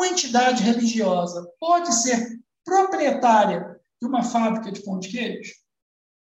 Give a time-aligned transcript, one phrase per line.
[0.00, 5.52] uma entidade religiosa pode ser proprietária de uma fábrica de pão de queijo?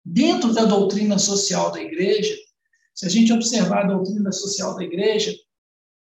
[0.03, 2.35] Dentro da doutrina social da igreja,
[2.95, 5.35] se a gente observar a doutrina social da igreja,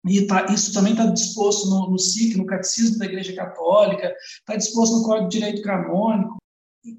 [0.07, 4.54] e tá, isso também está disposto no, no SIC, no Catecismo da Igreja Católica, está
[4.54, 6.36] disposto no Código de Direito Canônico.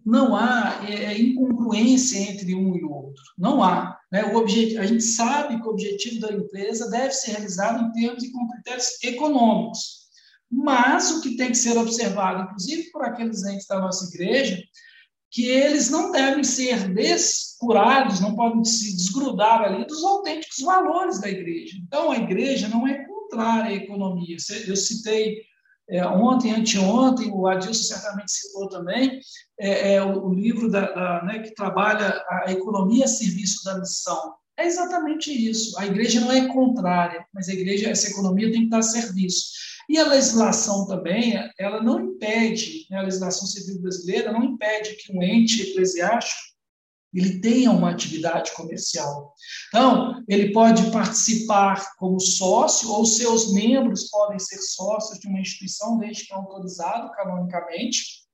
[0.03, 3.21] Não há é, é, incongruência entre um e outro.
[3.37, 3.99] Não há.
[4.11, 4.23] Né?
[4.33, 8.23] O objetivo, a gente sabe que o objetivo da empresa deve ser realizado em termos
[8.23, 10.04] e com critérios econômicos.
[10.51, 14.61] Mas o que tem que ser observado, inclusive por aqueles entes da nossa igreja,
[15.31, 21.29] que eles não devem ser descurados, não podem se desgrudar ali dos autênticos valores da
[21.29, 21.77] igreja.
[21.77, 24.37] Então, a igreja não é contrária à economia.
[24.65, 25.41] Eu citei
[25.89, 29.19] é, ontem, anteontem, o Adilson certamente citou também,
[29.59, 33.77] é, é o, o, livro da, da, né, que trabalha a economia a serviço da
[33.77, 34.33] missão.
[34.57, 35.77] É exatamente isso.
[35.77, 39.47] A igreja não é contrária, mas a igreja, essa economia tem que estar a serviço.
[39.89, 45.15] E a legislação também, ela não impede, né, a legislação civil brasileira não impede que
[45.15, 46.55] um ente eclesiástico
[47.15, 49.33] ele tenha uma atividade comercial.
[49.69, 55.97] Então, ele pode participar como sócio, ou seus membros podem ser sócios de uma instituição,
[55.97, 58.25] desde que é autorizado canonicamente,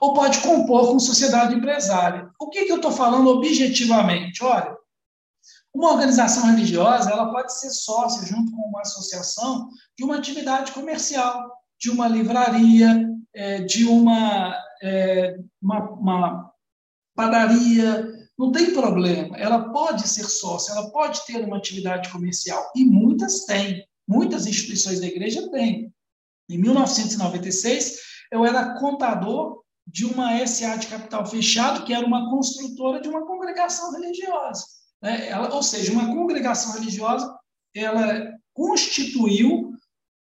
[0.00, 2.28] ou pode compor com sociedade empresária.
[2.40, 4.42] O que, que eu estou falando objetivamente?
[4.42, 4.76] Olha,
[5.74, 11.50] uma organização religiosa ela pode ser sócia, junto com uma associação, de uma atividade comercial,
[11.80, 16.52] de uma livraria, é, de uma, é, uma, uma
[17.14, 18.06] padaria,
[18.38, 19.36] não tem problema.
[19.38, 22.70] Ela pode ser sócia, ela pode ter uma atividade comercial.
[22.74, 23.86] E muitas têm.
[24.06, 25.92] Muitas instituições da igreja têm.
[26.50, 27.98] Em 1996,
[28.30, 33.26] eu era contador de uma SA de capital fechado, que era uma construtora de uma
[33.26, 34.64] congregação religiosa.
[35.02, 35.28] Né?
[35.28, 37.34] Ela, ou seja, uma congregação religiosa,
[37.74, 39.72] ela constituiu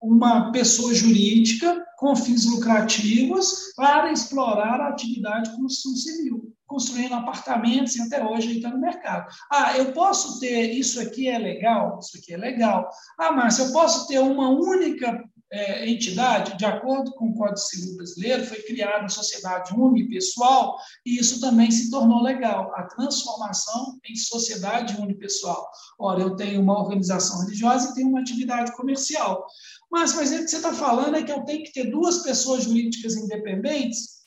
[0.00, 7.94] uma pessoa jurídica com fins lucrativos para explorar a atividade de construção civil construindo apartamentos
[7.96, 9.32] e até hoje está no mercado.
[9.50, 11.98] Ah, eu posso ter, isso aqui é legal?
[12.00, 12.88] Isso aqui é legal.
[13.18, 15.22] Ah, mas eu posso ter uma única
[15.52, 21.18] é, entidade, de acordo com o Código Civil Brasileiro, foi criada a sociedade unipessoal e
[21.18, 25.68] isso também se tornou legal, a transformação em sociedade unipessoal.
[25.98, 29.46] Ora, eu tenho uma organização religiosa e tenho uma atividade comercial.
[29.90, 32.64] Mas, mas o que você está falando é que eu tenho que ter duas pessoas
[32.64, 34.25] jurídicas independentes?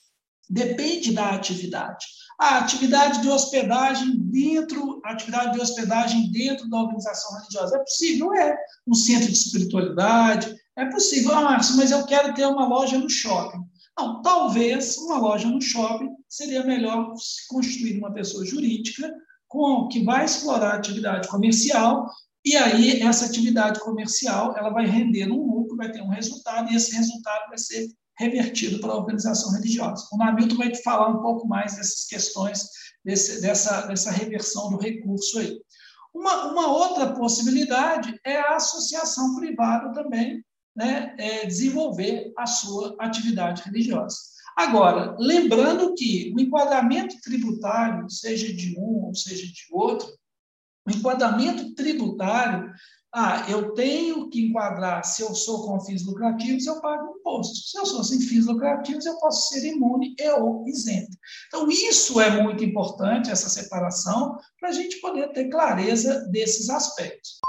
[0.50, 2.06] Depende da atividade.
[2.40, 7.76] A atividade de hospedagem dentro, atividade de hospedagem dentro da organização religiosa.
[7.76, 8.34] É possível?
[8.34, 8.58] É.
[8.88, 10.56] Um centro de espiritualidade.
[10.78, 11.34] É possível.
[11.34, 13.60] Ah, Márcio, mas eu quero ter uma loja no shopping.
[13.98, 19.14] Não, talvez uma loja no shopping seria melhor se constituir uma pessoa jurídica
[19.46, 22.10] com que vai explorar a atividade comercial
[22.46, 26.76] e aí essa atividade comercial ela vai render um lucro, vai ter um resultado e
[26.76, 27.90] esse resultado vai ser
[28.20, 30.08] revertido para a organização religiosa.
[30.12, 32.68] O Namilton vai te falar um pouco mais dessas questões,
[33.04, 35.58] desse, dessa, dessa reversão do recurso aí.
[36.14, 40.44] Uma, uma outra possibilidade é a associação privada também
[40.76, 44.18] né, é desenvolver a sua atividade religiosa.
[44.56, 50.08] Agora, lembrando que o enquadramento tributário, seja de um ou seja de outro,
[50.86, 52.70] o enquadramento tributário
[53.14, 57.56] ah, eu tenho que enquadrar, se eu sou com fins lucrativos, eu pago imposto.
[57.56, 61.18] Se eu sou sem fins lucrativos, eu posso ser imune e ou isento.
[61.48, 67.40] Então, isso é muito importante, essa separação, para a gente poder ter clareza desses aspectos.